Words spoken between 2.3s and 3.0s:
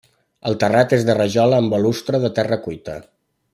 terra cuita.